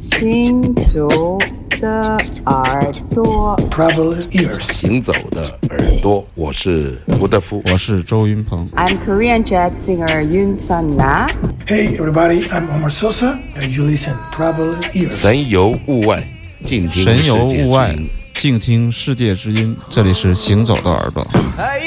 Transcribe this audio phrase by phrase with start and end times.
[0.00, 1.38] 行走
[1.80, 4.60] 的耳朵，Travel ears.
[4.72, 7.60] 行走的耳朵，我是吴德夫。
[7.70, 8.58] 我是周云鹏。
[8.76, 11.26] I'm Korean jazz singer Yoon Sun Na.
[11.66, 15.16] Hey everybody, I'm Omar Sosa, and you listen Travel ears.
[15.16, 16.22] 神游物外，
[16.66, 17.94] 静听神游物外，
[18.34, 19.76] 静听世界之音。
[19.90, 21.26] 这里是行走的耳朵。
[21.56, 21.80] 哎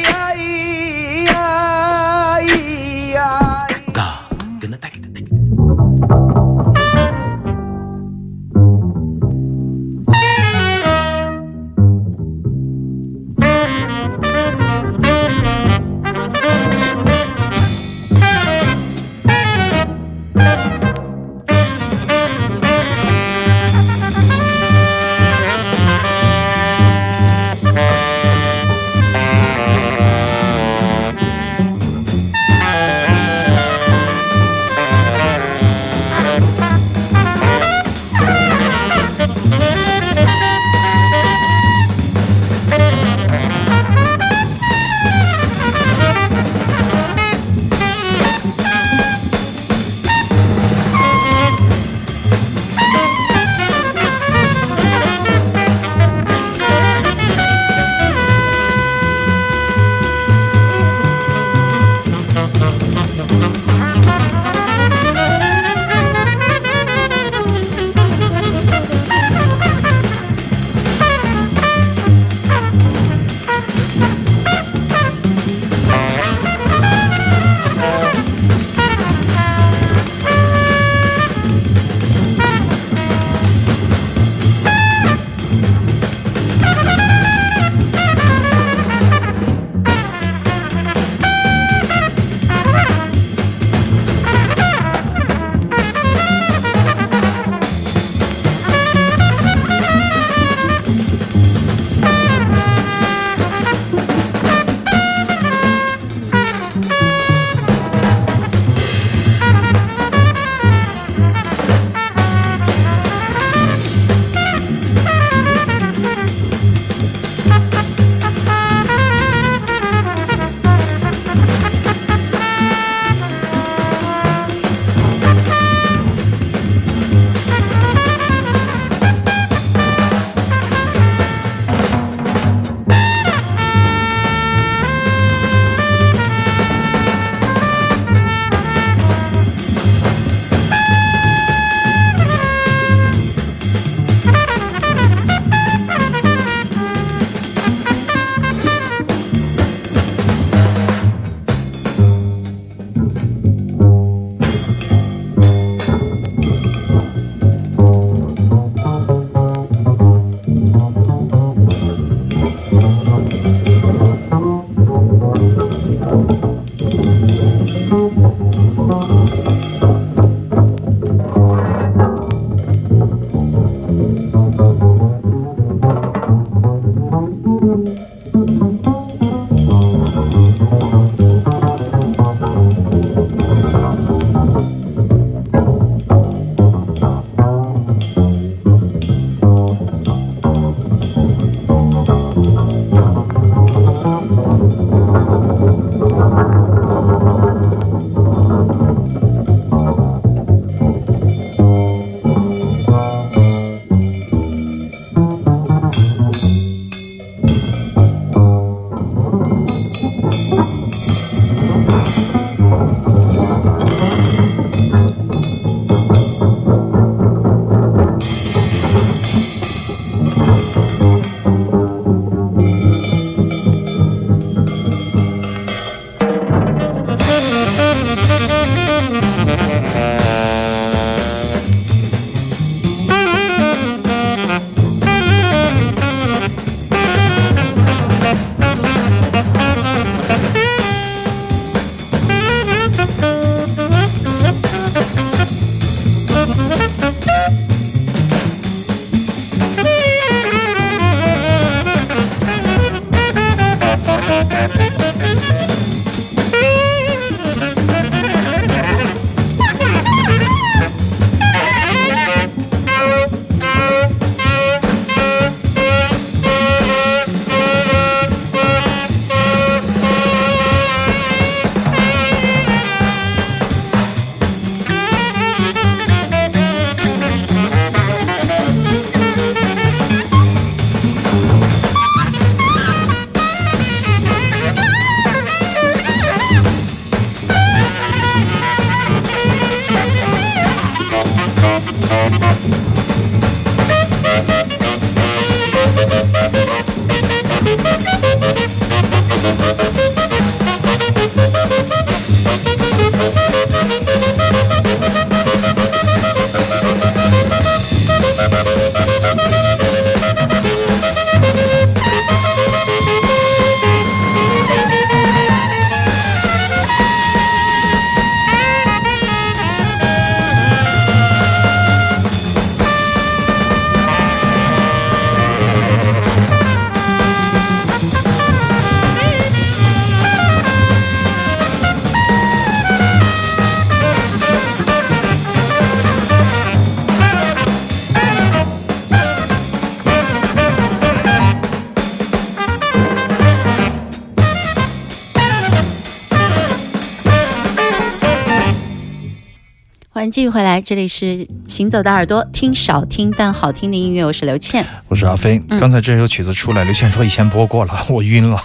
[350.31, 354.85] 继续回来，这里是行走的耳朵，听少听但好听的音乐，我是刘倩。
[355.09, 355.61] 我是阿飞。
[355.67, 358.57] 嗯刚才这首曲子出来，刘倩说以前播过了， 我晕了。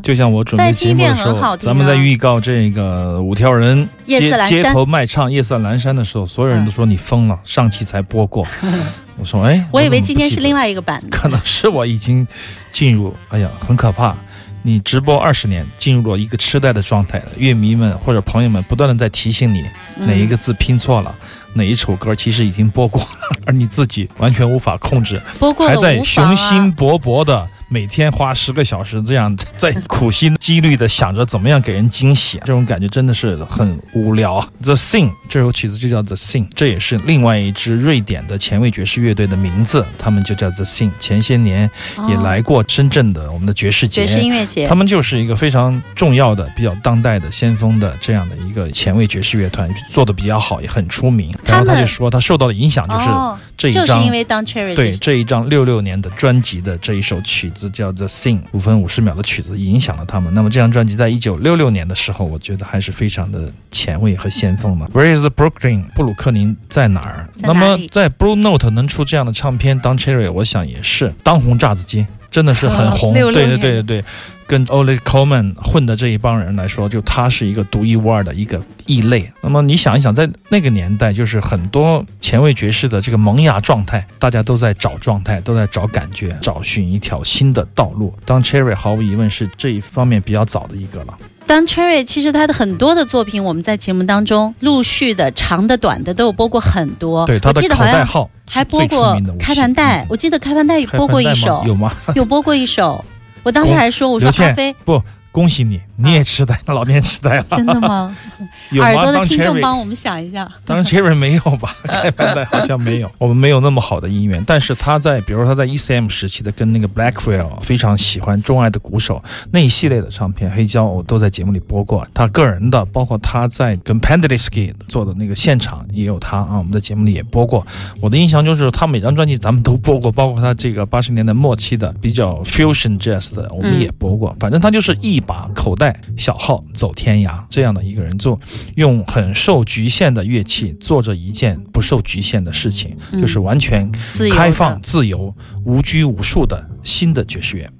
[0.00, 8.46] 就像我准备节目的时候，咱们在预告这个五条人夜街街头卖唱《夜色阑珊》的时候，所有人都说你疯了，上期才播过。
[9.18, 11.02] 我说哎，我以为今天是另外，一个版。
[11.10, 12.24] 可能是我已经
[12.70, 14.16] 进入，哎呀，很可怕。
[14.62, 17.26] 你直播二十年，进入了一个痴呆的状态了。
[17.36, 19.60] 乐迷们或者朋友们不断的在提醒你
[19.98, 21.14] 嗯哪一个字拼错了，
[21.52, 23.08] 哪一首歌其实已经播过了，
[23.46, 25.20] 而你自己完全无法控制。
[25.38, 34.46] 播过还在雄心勃勃的每天花十个小时这样在苦心积虑的想着怎么样给人惊喜，这种感觉真的是很无聊。
[34.62, 40.90] The Sing 这首曲子就叫 The Sing，这也是另外一支瑞典的前卫爵士乐队的名字，他们就叫 The Sing。
[41.00, 41.70] 前些年
[42.10, 44.06] 也来过深圳的我们的爵士节。
[44.06, 51.34] 爵士音乐节他，们就是一个非常重要的、比较当代的先锋的这样的一个前卫爵士乐团，做的比较好，也很出名。
[51.46, 60.32] 然后他们就说，他受到的影响就是哦，这一张就是因为 Don Cherry 对这这一张六六年的专辑的这一首曲子叫《The Sing》，五分五十秒的曲子影响了他们。
[60.34, 64.86] 那么这张专辑在一九六六年的时候，我觉得还是非常的前卫和先锋的。
[64.88, 65.84] Where is the Brooklyn？
[65.94, 67.28] 布鲁克林在哪儿？
[67.42, 73.14] 哪里么在 Blue Note 能出这样的唱片，Don Cherry 我想也是当红炸子鸡，真的是很红。
[73.14, 74.04] 66对对对对对。
[74.44, 79.32] 跟 Ollie Coleman 混的这一帮人来说，就他是一个独一无二的一个异类。
[79.40, 88.12] 那么你想一想，在那个年代，就是很多前卫爵士的这个萌芽状态，大家都在找状态，都在找感觉，找寻一条新的道路。
[88.26, 91.16] 当 Cherry 毫无疑问是这一方面比较早的一个了。
[91.46, 97.26] Don Cherry 其实他的很多的作品，我们在节目当中陆续的长的、短的都有播过很多。
[97.26, 101.92] 对，他的口我记得好像袋号还播过开盘带，我记得开盘带有播过一首，有吗？
[102.14, 103.04] 有播过一首。
[103.42, 107.46] 我当时还说，我说刘倩阿飞，不，恭喜你，你也痴呆了，老年痴呆了。
[107.50, 108.16] 真的吗？
[108.70, 108.88] 有吗？
[108.88, 110.48] 耳朵的当听众帮我们想一下。
[110.64, 111.76] 当然 Cherry 没有吧，
[112.16, 114.42] 带 好像没有，我们没有那么好的姻缘。
[114.46, 122.06] 但是他在，比如说他在 ECM 时期的跟那个 Blackwell 非常喜欢钟爱的鼓手那一系列的唱片，黑胶我都在节目里播过。
[122.14, 127.66] 他个人的，包括他在跟 p a n d e l i s k y 做的那个现场也有他啊，我们在节目里也播过。
[128.00, 134.34] 我的印象就是他每张专辑咱们都播过，包括他这个八十年代末期的比较 fusion jazz 的，我们也播过。
[134.40, 138.38] 反正他就是一把口袋小号走天涯这样的一个人，做
[138.76, 143.20] 用很受局限的乐器做着一件不受局限的事情，嗯。
[143.20, 143.90] 就是完全
[144.32, 145.34] 开放、自由、
[145.64, 147.70] 无拘无束的新的爵士乐。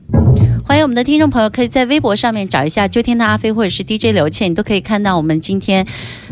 [0.65, 5.85] 欢迎我们的听众朋友，可以在微博上面找一下“秋天的阿飞”或者是 DJ 刘倩，你都可以看到我们今天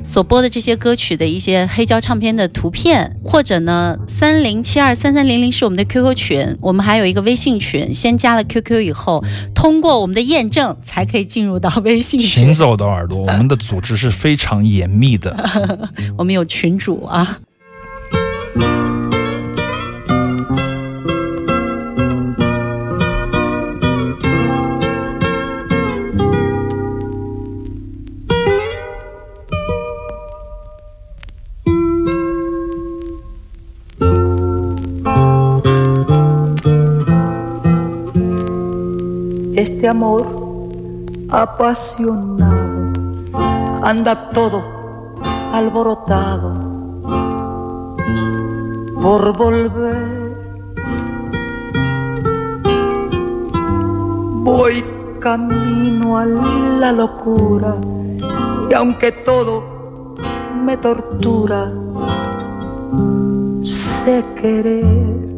[0.02, 9.22] 所播的这些歌曲的一些黑胶唱片的图片，或者呢，三零七二三三零零是我们的 QQ 群，我们还有一个微信群，先加了 QQ 以后，
[9.54, 12.54] 通过我们的验证才可以进入到微信行群。
[12.54, 15.36] 走的耳朵，我们的组织是非常严密的。
[16.16, 17.38] 我们有群主啊。
[39.90, 40.26] Amor
[41.28, 42.90] apasionado
[43.82, 44.62] anda todo
[45.52, 46.54] alborotado
[49.00, 50.20] por volver.
[54.44, 54.84] Voy
[55.20, 57.76] camino a la locura
[58.70, 60.14] y aunque todo
[60.64, 61.72] me tortura,
[63.62, 65.29] sé querer.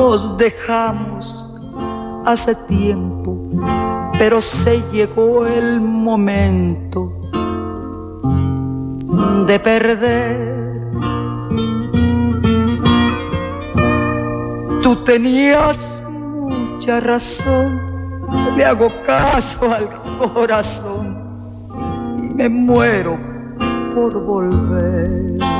[0.00, 1.46] Nos dejamos
[2.24, 3.36] hace tiempo,
[4.18, 7.12] pero se llegó el momento
[9.46, 10.90] de perder.
[14.82, 17.78] Tú tenías mucha razón,
[18.56, 19.86] le hago caso al
[20.32, 21.14] corazón
[22.16, 23.18] y me muero
[23.94, 25.59] por volver.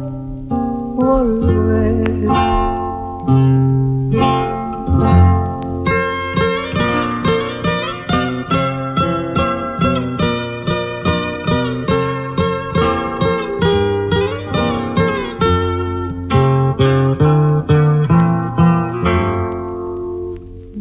[1.11, 2.27] volver.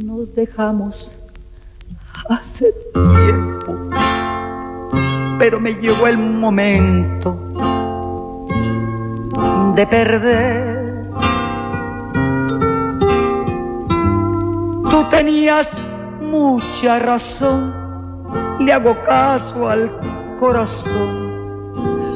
[0.05, 1.13] Nos dejamos
[2.29, 3.75] hace tiempo,
[5.39, 7.50] pero me llegó el momento
[9.75, 11.03] de perder.
[14.91, 15.85] Tú tenías
[16.21, 17.75] mucha razón,
[18.61, 19.91] le hago caso al
[20.39, 21.31] corazón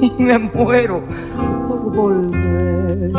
[0.00, 1.02] y me muero
[1.68, 3.12] por volver.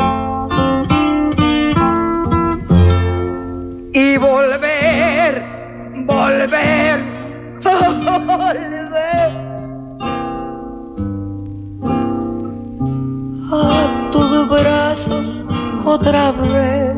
[15.86, 16.96] otra vez.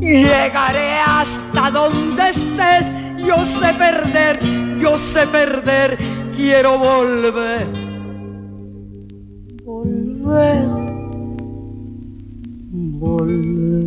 [0.00, 4.38] Llegaré hasta donde estés, yo sé perder,
[4.80, 5.98] yo sé perder,
[6.36, 7.68] quiero volver.
[9.64, 10.68] Volver,
[12.72, 13.82] volver.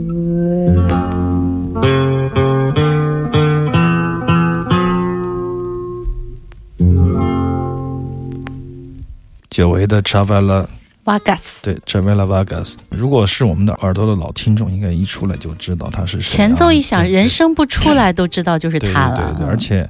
[10.04, 10.65] Chavala
[11.06, 16.36] Vargas，对 Chavela Vargas，如果是我们的耳朵的老听众，应该一出来就知道他是谁啊。
[16.36, 19.18] 前奏一响，人声不出来都知道就是他了。
[19.18, 19.88] 对对对，而且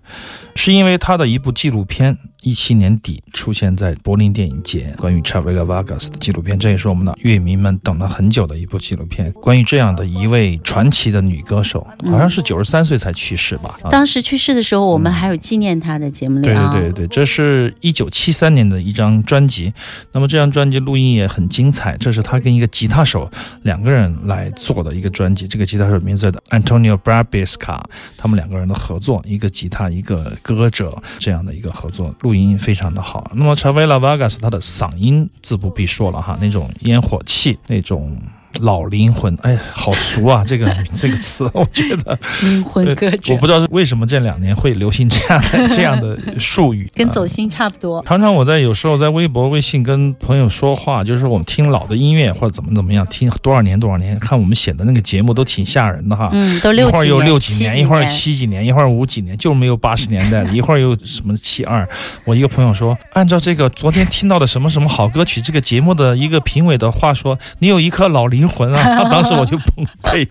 [0.55, 13.75] 是因为他的一部纪录片，一七年底出现在柏林电影节，关于 Chavela Vargas 的纪录片，这也是我们的乐迷们等了很久的一部纪录片，关于这样的一位传奇的女歌手，好像是九十三岁才去世吧？
[13.81, 16.71] 啊当时去世的时候，我们还有纪念她的节目里对啊。
[16.71, 19.73] 对对对，这是一九七三年的一张专辑。
[20.11, 23.27] 那么这张专辑录音也很精彩，这是她跟一个吉他手
[23.63, 25.47] 两个人来做的一个专辑。
[25.47, 27.81] 这个吉他手名字叫 Antonio Brabisca，
[28.15, 33.31] 他们两个人的合作，一个吉他，一个歌者这样的一个合作，录音非常的好。
[33.33, 38.17] 那么 Chavela Vargas 他的嗓音自不必说了哈，那种烟火气，那种。
[38.61, 40.43] 老灵魂，哎，好熟啊！
[40.47, 48.03] 这个这个词， 我觉得灵魂歌者我不知道为什么这两年会流行这样的 这样的术语，啊跟走心差不多。
[48.07, 56.29] 常常我在有时候在微博、微信跟朋友说话，就是我们听老的音乐或者怎么怎么样，听多少年多少年，看我们写的那个节目都挺吓人的哈。
[56.33, 61.87] 嗯，都六一会儿有几年、六几年，一会儿七几年，一会儿五几年，就是没有八十年代的，一会儿又什么七二。
[62.23, 69.03] 我一个朋友说，按照这个昨天听到的什么什么好歌曲，这个节目的一个评委的话说，你有一颗老灵魂啊！
[69.09, 70.27] 当时我就崩溃。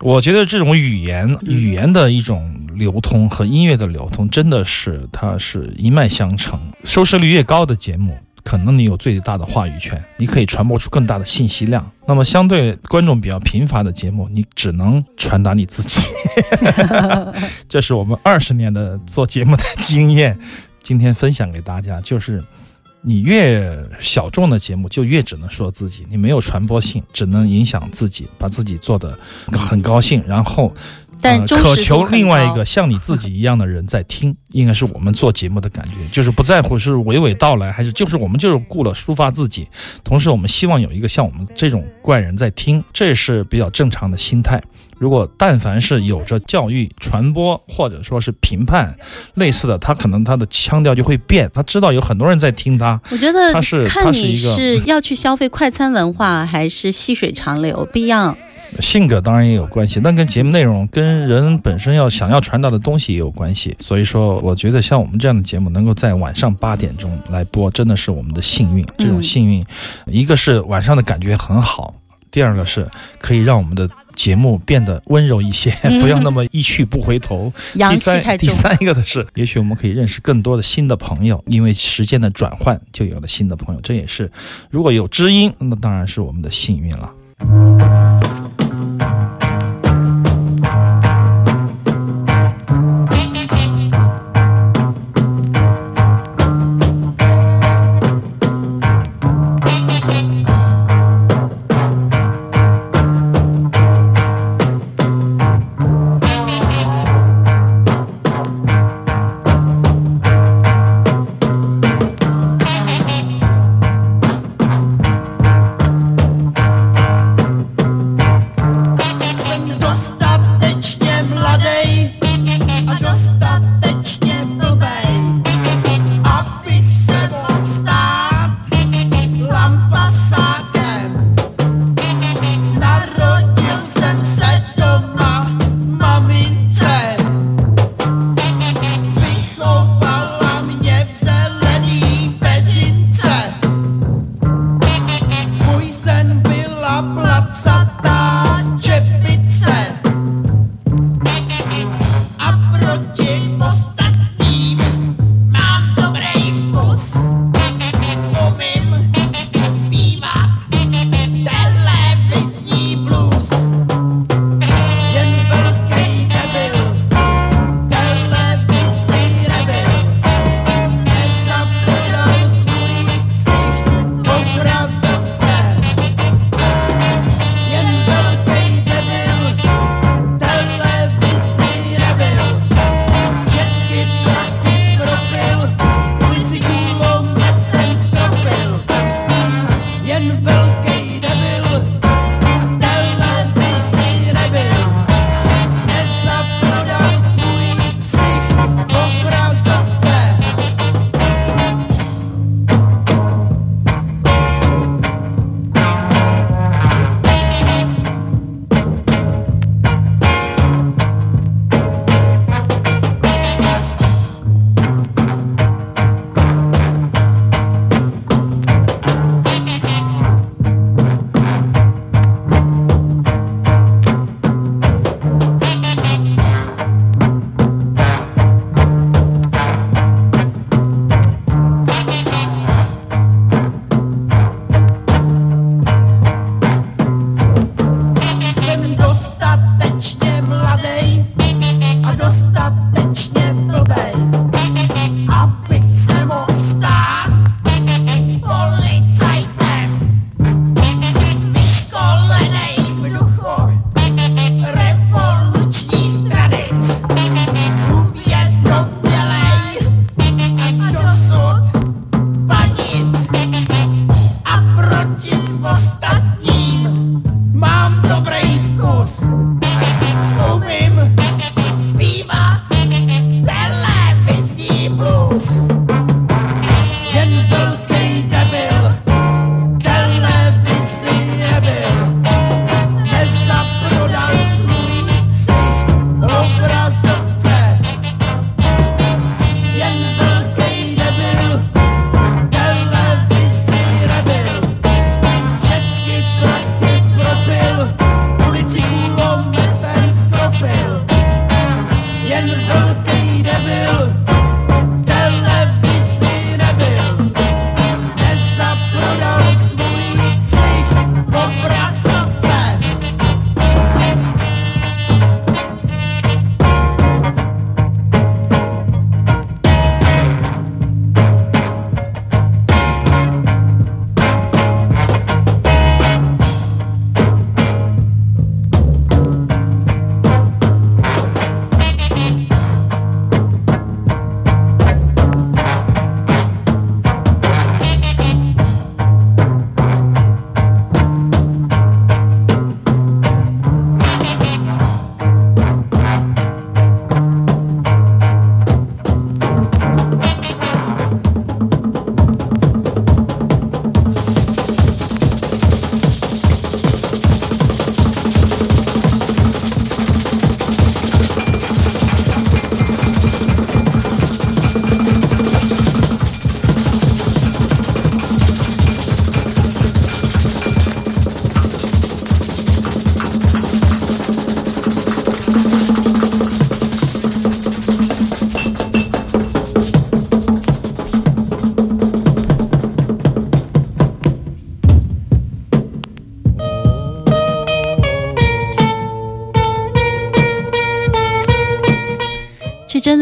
[0.00, 6.58] 我觉得这种语言语言的一种流通和音乐的流通，真的是它是一脉相承。
[6.84, 11.86] 收视率越高的节目，可能你有最大的话语权，你可以传播出更大的信息量。
[12.06, 16.00] 那么相对观众比较贫乏的节目，你只能传达你自己。
[17.68, 20.38] 这是我们二十年的做节目的经验，
[20.82, 22.42] 今天分享给大家，就是。
[23.02, 29.18] 你越小众的节目，就越只能说自己，你没有传播性，只能影响自己，把自己做的
[29.52, 30.74] 很高兴，然后
[31.20, 39.66] 但渴求另外一个像你自己一样的人在听，应该是我们做节目的感觉，就是不在乎是娓娓道来，还是就是我们就是顾了抒发自己，
[40.04, 44.62] 同时我们希望有一个像我们这种怪人在听，这也是比较正常的心态。
[45.00, 48.94] 如果但凡是有着教育、传播或者说是评判
[49.32, 58.36] 类似的，他可能他的腔调就会变，他知道有很多人在听他，我觉得他是看你是一个是要去消费快餐文化，还是细水长流，不一样。
[58.78, 63.74] 性格当然也有关系，但跟节目内容、跟人本身要想要传达的东西也有关系。
[63.80, 68.86] 所以说，我觉得像我们这样的节目能够在晚上八点钟来播，真的是我们的幸运。
[68.98, 69.64] 这种幸运，
[70.06, 71.92] 一个是晚上的感觉很好，
[72.30, 72.86] 第二个是
[73.18, 77.52] 可以让我们的节目变得温柔一些，不要那么一去不回头。
[77.74, 78.48] 阳第三，气太重。
[78.48, 83.80] 第三一个的是，也许我们可以认识更多的新的朋友，因为时间的转换，就有了新的朋友。
[83.80, 84.30] 这也是，
[84.70, 88.09] 如果有知音，那当然是我们的幸运了。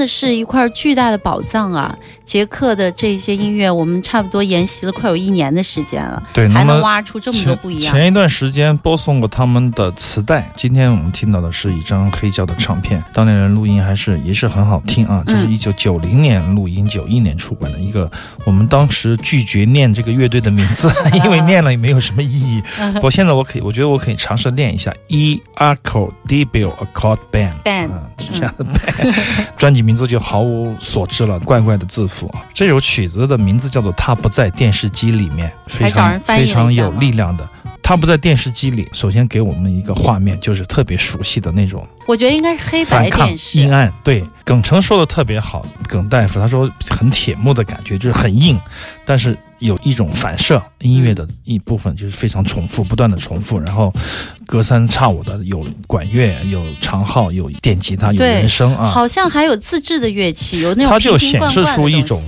[0.08, 1.94] 是一块巨大的宝藏啊！
[2.24, 7.94] 捷克的这些音乐，我们差不多研习了快有一年的时间了，对，还能挖出这么多不一样。
[7.94, 15.22] 前一段时间播送过他们的磁带，今天我们听到的是一张黑胶的唱片，当年人录音还是也是很好听啊。
[15.26, 18.10] 这是嗯一九九零年录音，九一年出版的一个，
[18.44, 20.90] 我们当时拒绝念这个乐队的名字，
[21.24, 22.62] 因为念了也没有什么意义。
[22.94, 27.62] 不过现在我可以，我觉得我可以尝试念一下 E Arco Debut Accord Band。
[27.64, 29.14] band 啊，是这样的 band，
[29.56, 32.46] 专辑名字就毫无所知了，怪怪的字符啊。
[32.54, 37.46] 这首曲子的名字叫做《他不在电视机里面》，非常非常有力量的。
[37.82, 43.90] 他不在电视机里，首先给我们一个画面，就是特别熟悉的那种我觉得应该是黑白电视阴，暗。
[44.04, 48.60] 对，耿成说的特别好，耿大夫他说很铁木的感觉，就是很硬，
[49.06, 53.92] 但是有一种反射，音乐的一部分就是非常重复，不断的重复，然后
[54.46, 62.22] 隔三差五的有管乐，有长号，有电吉他，有对人声啊，好像还有自制的乐器，有那种它就显示出一种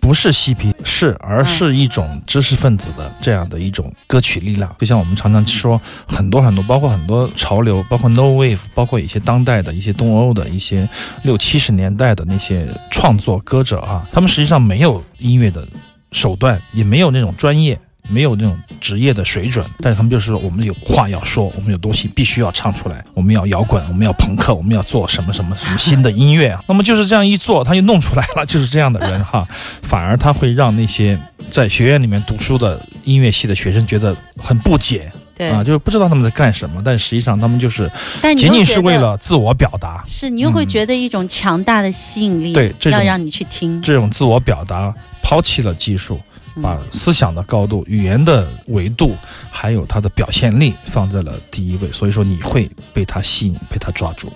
[0.00, 1.44] 不是嬉皮士，而嗯。
[1.46, 4.70] 是一种知识分子的这样的一种歌曲力量。
[4.78, 10.86] 就像我们常常说，很多很多，包括很多潮流，包括 No Wave，包括一些当代的一些东欧的一些
[11.22, 15.66] 六七十年代的那些创作歌者啊，他们实际上没有音乐的
[16.14, 17.78] 手段，也没有那种专业。
[18.10, 26.62] 没有那种职业的水准，但是他们就是说，我们有话要说，我们有东西必须要唱出来，我们要摇滚，我们要朋克，我们要做什么什么什么新的音乐啊。
[26.68, 29.48] 那么就是这样一做，他就弄出来了，就是这样的人哈，
[29.80, 37.90] 反而他会让那些在学院里面读书的音乐系的学生觉得很不解对，啊，就是不知道他们在干什么，但实际上他们就是
[38.22, 40.04] 但仅仅是为了自我表达。
[40.06, 43.82] 是你又会嗯觉得一种强大的吸引力，对这要让你去听。
[43.82, 46.20] 这种自我表达，抛弃了技术，
[46.56, 49.16] 嗯把思想的高度、语言的维度，
[49.50, 54.32] 还有它的表现力放在了第一位，所以说你会被它吸引，被它抓住。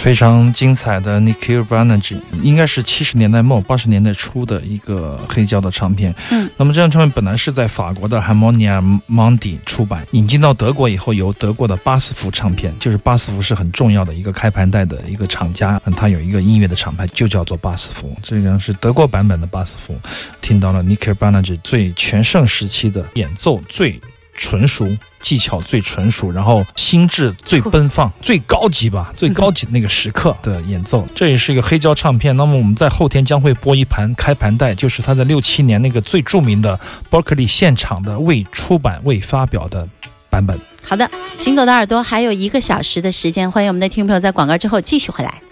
[0.00, 6.14] 非常精彩的 Nikhil Banerjee，应该是七十年代末八十年代初的一个黑胶的唱片。
[6.30, 19.94] 嗯，那么这张唱片本来是在法国的 Harmonia Mundi 出版，引进到德国以后，由德国的巴斯福唱片，就是巴斯福是很重要的一个开盘带的一个厂家，嗯它有一个音乐的厂牌就叫做巴斯福，这张是德国版本的巴斯福，
[20.40, 24.00] 听到了 Nikhil Banerjee 最全盛时期的演奏最。
[24.40, 24.88] 纯熟，
[25.20, 31.06] 技巧最纯熟，然后心智最奔放、 最高级吧， 最高级的那个时刻的演奏。
[31.14, 32.34] 这也是一个黑胶唱片。
[32.38, 39.86] 那么我们在后天将会播一盘开盘带，就是他在六七年那个最著名的 Berkeley 现场的未出版、未发表的
[40.30, 40.58] 版本。
[40.82, 45.42] 好的，行走的耳朵还有一个小时的时间，欢迎我们的听众朋友在广告之后继续回来。